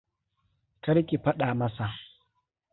[0.83, 1.85] Kar ki faɗa masa.